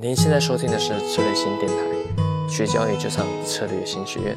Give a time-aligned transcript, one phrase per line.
[0.00, 4.36] 您现在收听的是策略新电台，学交易就上策略新学院。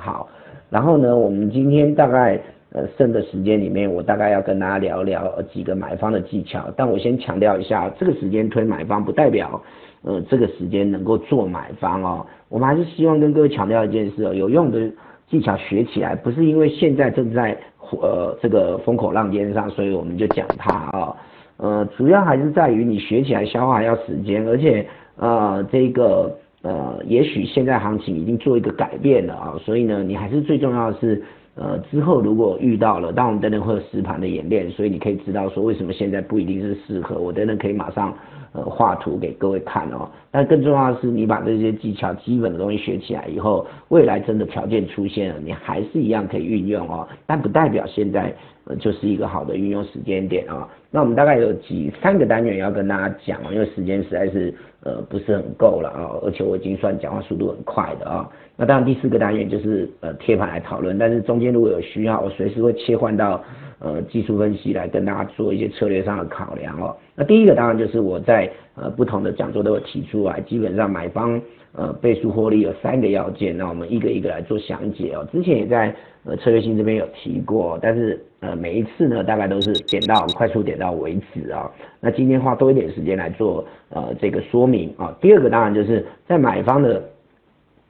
[0.00, 0.26] 好，
[0.70, 2.40] 然后呢，我们今天大概
[2.72, 6.72] 呃剩的时间里面，我大概要跟大家聊聊几个买方的技巧。
[6.74, 9.60] 但我先强调一下，这个时间推买方不代表
[10.00, 12.26] 呃这个时间能够做买方哦。
[12.48, 14.90] 我们还是希望跟各位强调一件事哦，有用的
[15.28, 17.54] 技巧学起来，不是因为现在正在
[17.90, 21.14] 呃这个风口浪尖上，所以我们就讲它啊。
[21.58, 24.86] 呃，主要还是在于你学起来消化要时间，而且
[25.16, 31.22] 呃，这个呃，也许现在行情已经做一个改变了啊，所以呢，你还是最重要的是
[31.54, 38.12] 呃，之后如果遇到了，当我们等等会有实盘的演练，所以你可以知道说为什么现在不一定是适合，我等等可以马上
[38.56, 40.08] 呃画图给各位看哦。
[40.30, 48.34] 但更重要的是，你把这些技巧基本的东西学起来以后，未来真的条件出现了，你还是一样可以运用哦，但不代表现在。
[48.80, 50.68] 就是一个好的运用时间点啊。
[50.90, 58.28] 那我们大概有几三个单元要跟大家讲，因为时间实在是呃不是很够了啊，而且我已经算讲话速度很快的啊。
[58.56, 63.40] 那当然第四个单元就是呃贴盘来讨论，但是中间如果有需要，我随时会切换到
[63.78, 66.96] 呃技术分析来跟大家做一些策略上的考量哦。
[67.14, 71.40] 那第一个当然就是我在呃不同的讲座都有提出来，基本上买方
[71.72, 75.26] 呃倍数获利有三个要件，那我们一个一个来做详解哦。
[75.32, 75.94] 之前也在
[76.24, 78.22] 呃策略性这边有提过，但是。
[78.40, 81.68] 呃，每一次呢，大概都是点到快速点到为止啊。
[82.00, 85.12] 那今天花多一点时间来做呃这个说明啊。
[85.22, 87.02] 第二个当然就是在买方的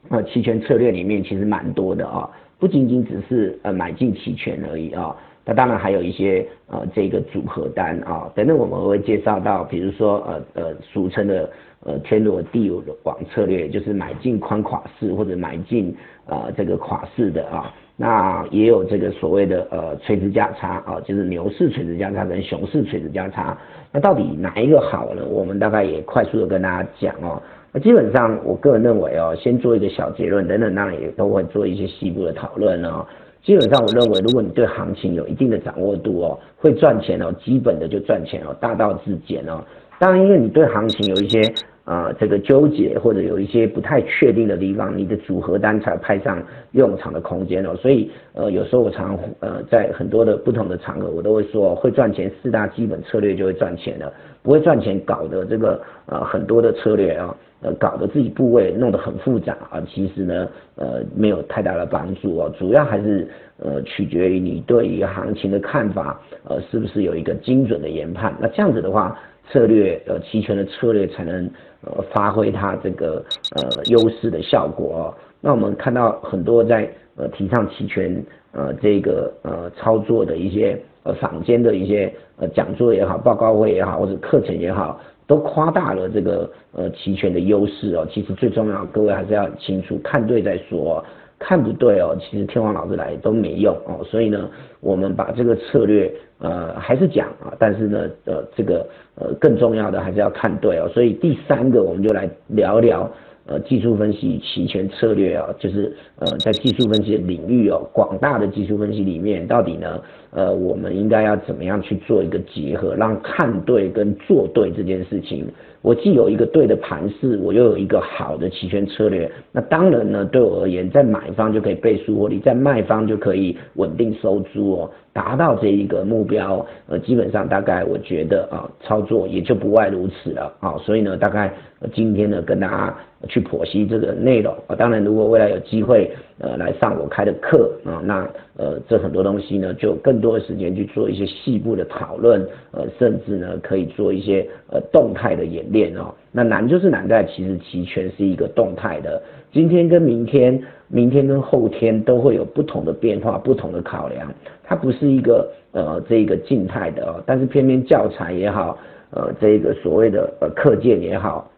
[0.07, 5.13] 呃期权策略里面，其实蛮多的啊，不仅仅只是呃买进期权而已啊。
[5.47, 11.49] 那当然还有一些呃这个组合单啊，等等我们会介绍到，比如说呃呃俗称的
[11.85, 12.69] 呃天罗地
[13.03, 15.95] 网策略，就是买进宽垮式或者买进
[16.25, 17.73] 啊这个垮式的啊。
[17.99, 23.57] 那也有这个所谓的呃垂直价差啊，就是牛市垂直价差跟熊市垂直价差，
[23.91, 25.25] 那到底哪一个好呢？
[25.25, 27.41] 我们大概也快速的跟大家讲哦。
[27.71, 33.05] 那基本上我个人认为哦，先做一个小结论，等等当然也都会做一些细部的讨论哦。
[33.47, 39.63] 基本上我认为，如果你对行情有一定的掌握度哦，会赚钱哦，基本的就赚钱哦，大道至简哦。
[39.97, 41.41] 当然，因为你对行情有一些。
[41.87, 47.73] 啊，这个纠结或者有一些不太确定的地方，你的组合单才派上用场的空间哦。
[47.77, 54.11] 所以，呃，有时候我常呃在很多的不同的场合，我都会说，会赚钱四大基本策略就会赚钱了，
[54.47, 62.49] 不会赚钱搞的这个呃很多的策略啊，呃搞得自己部位弄得很复杂啊，其实呢，呃没有太大的帮助啊。
[62.57, 63.27] 主要还是
[63.59, 68.33] 呃取决于你对于行情的看法，呃是不是有一个精准的研判？
[68.39, 69.19] 那这样子的话。
[69.49, 71.49] 策略呃，齐全的策略才能
[71.81, 73.23] 呃发挥它这个
[73.55, 75.13] 呃优势的效果哦。
[75.39, 88.07] 那我们看到很多在呃提倡齐全呃这个呃操作的一些呃坊间的一些呃讲座也好，报告会也好，或者课程也好，都夸大了这个呃齐全的优势哦。
[88.11, 91.03] 其实最重要，各位还是要清楚看对再说。
[91.39, 94.49] 看不对哦，其实天王老师来都没用哦，所以呢，
[94.79, 103.09] 我们把这个策略呃还是讲啊，但是呢呃这个呃更重要的还是要看对哦，所以第三个我们就来聊聊
[103.45, 115.47] 呃技术分析期权策略啊，就是呃在技术分析的领域哦，广大的技术分析里面到底呢呃我们应该要怎么样去做一个结合，让看对跟做对这件事情。
[115.81, 131.53] 我既有一个对的盘势，我又有一个好的期权策略，那当然呢，对我而言，在买方就可以倍数获利，在卖方就可以稳定收租哦，达到这一个目标，呃，基本上大概我觉得啊，操作也就不外如此了啊，所以呢，大概
[131.93, 132.97] 今天呢，跟大家
[133.29, 136.11] 去剖析这个内容啊，当然如果未来有机会。
[136.39, 138.27] 呃，来上我开的课啊，那
[138.57, 146.13] 呃，这很多东西呢，就更多的时间去做一些细部的讨论，呃，甚至呢，可以做一些呃动态的演练哦。
[146.31, 149.19] 那难就是难在，其实期权是一个动态的，
[149.51, 154.31] 今天跟明天，明天跟后天都会有不同的变化，不同的考量，
[154.63, 157.23] 它不是一个呃这个静态的哦。
[157.25, 158.77] 但是偏偏教材也好，
[159.09, 161.49] 呃，这个所谓的呃课件也好。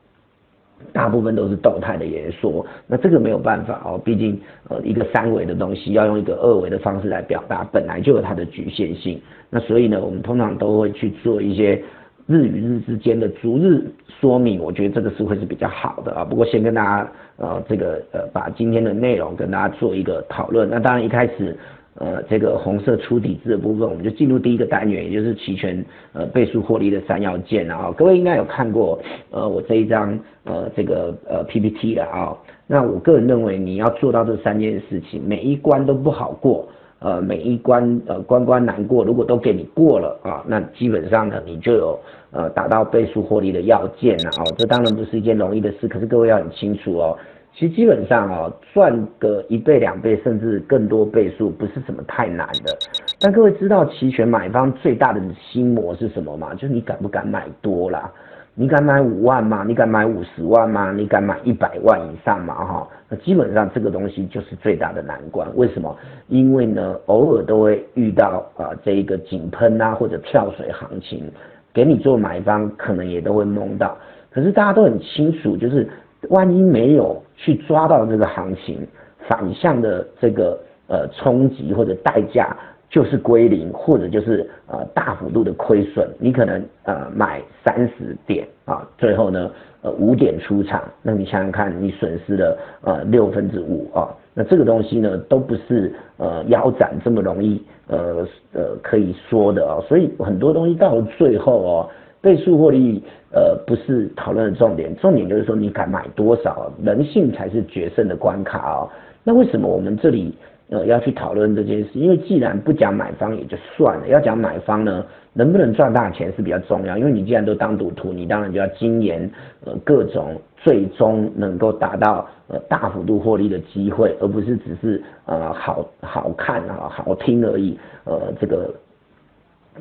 [0.91, 4.39] 大部分都是动态的演说，那这个没有办法哦，毕竟
[4.69, 9.21] 呃一个三维的东西要用一个二维的方式来表达，本来就有它的局限性。
[9.49, 11.81] 那所以呢，我们通常都会去做一些
[12.27, 13.83] 日与日之间的逐日
[14.19, 16.23] 说明，我觉得这个是会是比较好的啊。
[16.23, 20.69] 不过先跟大家呃这个呃把今天的内容跟大家做一个讨论。
[20.69, 21.55] 那当然一开始。
[21.95, 25.83] 呃，这个红色出底子的部分，我们就进入第一个单元，也就是期权
[26.13, 27.91] 呃倍数获利的三要件啊。
[27.97, 28.97] 各位应该有看过
[29.31, 32.37] 呃我这一张呃这个呃 PPT 了啊。
[32.67, 36.69] 那我个人认为，你要做到这三件事情，每一关都不好过，
[36.99, 41.99] 呃每一关呃关关难过，如果都给你过了啊，那基本上呢你就有
[42.31, 44.45] 呃达到倍数获利的要件了哦。
[44.57, 47.17] 这当然不是一件容易的事，可是各位要很清楚哦。
[47.53, 52.77] 其实基本上哦，赚个一倍、两倍，甚至更多倍数，不是什么太难的。
[53.19, 56.53] 但各位知道期权买方最大的心魔是什么吗？
[56.53, 58.09] 就是你敢不敢买多啦？
[58.55, 59.63] 你敢买五万吗？
[59.65, 60.91] 你敢买五十万吗？
[60.91, 62.53] 你敢买一百万以上吗？
[62.55, 65.47] 哈，那基本上这个东西就是最大的难关。
[65.55, 65.95] 为什么？
[66.27, 71.29] 因为呢，偶尔都会遇到啊，这一个井喷啊，或者跳水行情，
[71.73, 73.97] 给你做买方可能也都会蒙到。
[74.29, 75.87] 可是大家都很清楚，就是
[76.29, 78.85] 万一没有去抓到这个行情
[79.27, 82.55] 反向的这个呃冲击或者代价。
[82.91, 89.51] 就是归零，或者就是呃大幅度的亏损，你可能呃买三十点啊，最后呢
[89.83, 101.89] 呃五点出场，那你想想看，你损失了呃六分之五啊，那这个东西呢都不是呃腰斩这么容易呃呃可以说的哦，所以很多东西到了最后哦，
[102.21, 108.89] 倍数获利呃不是讨论的重点，重点就是说你敢买多少，人性才是决胜的关卡哦。
[109.23, 110.33] 那为什么我们这里？
[110.71, 116.95] 呃，要去讨论这件事，因为既然不讲买方也就算了，要讲买方呢，能不能赚大钱是比较重要。
[116.95, 119.27] 因为你既然都当赌徒，你当然就要精研
[119.65, 127.75] 呃各种最终能够达到呃大幅度获利的机会，而不是只是呃好好看啊好听而已。
[128.03, 128.71] 呃，这个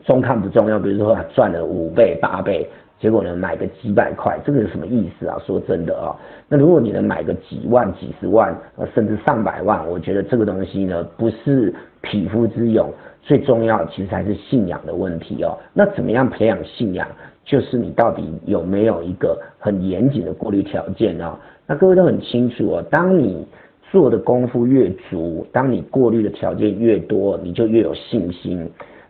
[0.05, 2.69] 中看不重要，比如说赚了五倍八倍。
[3.01, 5.41] 结果呢，买个几百块，这个有什么意思啊？
[5.47, 6.17] 说真的啊，
[6.49, 8.53] 那如果你能买个几万、几十万，
[8.93, 12.93] 甚至上百万，我觉得这个东西呢，不是匹夫之勇，
[13.23, 15.57] 最重要其实还是信仰的问题哦。
[15.73, 17.07] 那怎么样培养信仰？
[17.45, 21.39] 就是你到底有没有一个很严谨的过滤条件啊？
[21.69, 23.47] 那各位都很清楚哦，当你
[23.93, 28.69] 做的功夫越足，当你过滤的条件越多，你就越有信心。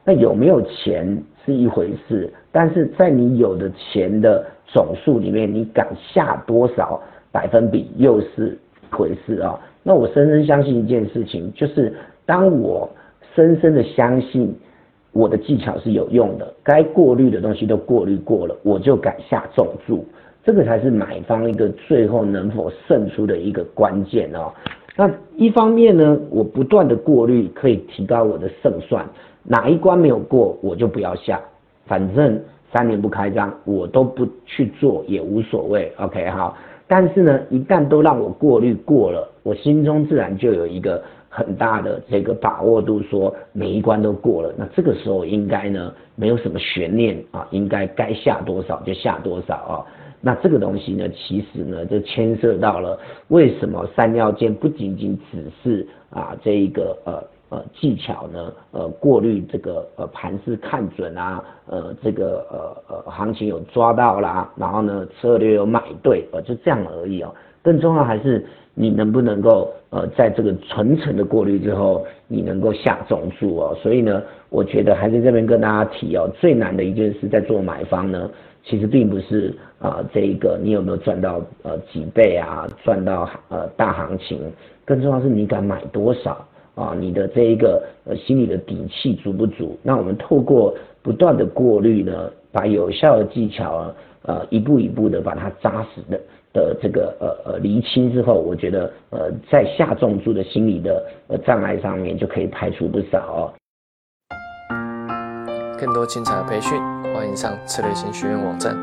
[0.09, 6.99] 那有没有钱是一回事，但是在你有的钱的总数里面，你敢下多少
[7.31, 8.57] 百分比又是
[8.91, 9.61] 一回事啊？
[9.83, 11.93] 那我深深相信一件事情，就是
[12.25, 12.89] 当我
[13.35, 14.57] 深深的相信
[15.13, 20.07] 我的技巧是有用的，该过滤的东西都过滤过了，我就敢下重注，
[20.43, 24.51] 这个才是买方一个最后能否胜出的一个关键哦。
[25.01, 29.07] 那一方面呢，我不断的过滤可以提高我的胜算。
[29.45, 31.41] 哪一关没有过，我就不要下，
[31.87, 32.43] 反正
[32.73, 35.93] 三年不开张，我都不去做也无所谓。
[35.99, 36.57] OK 好，
[36.89, 49.87] 但是呢，一旦都让我过滤过了，我心中自然就有一个很大的这个把握度，说每一关都过了，那这个时候应该呢没有什么悬念啊，应该该下多少就下多少啊。
[50.21, 52.99] 那这个东西呢，其实呢就牵涉到了
[53.29, 57.23] 为什么三要件不仅仅只是啊这一个呃。
[57.51, 58.53] 呃，技巧呢？
[58.73, 67.35] 呃，过滤这个呃盘势看准啊，呃，这个呃呃行情有抓到啦，然后呢策略有买对，呃，就这样而已哦。
[67.69, 68.43] 更重要还是
[68.73, 73.77] 你能不能够呃在这个层层的过滤之后，你能够下重注哦。
[73.83, 78.31] 所以呢，我觉得还是这边跟大家提哦，最难的一件事在做买方呢，
[78.65, 84.41] 其实并不是啊这一个你有没有赚到呃几倍啊，赚到呃大行情，
[84.87, 86.43] 更重要是你敢买多少。
[86.75, 89.77] 啊，你的这一个呃心里的底气足不足？
[89.83, 90.73] 那我们透过
[91.03, 93.93] 不断的过滤呢，把有效的技巧，
[94.23, 96.21] 呃一步一步的把它扎实的
[96.59, 103.55] 的这个呃呃厘清之后，我觉得呃在下重注的心理的呃障碍上面就可以排除不少哦。
[105.79, 106.77] 更多精彩的培训，
[107.15, 108.77] 欢迎上策略型学院网站。